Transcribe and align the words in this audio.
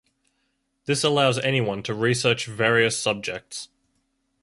This 0.85 1.03
allows 1.03 1.37
anyone 1.37 1.83
to 1.83 1.93
research 1.93 2.47
various 2.47 2.97
subjects. 2.97 3.69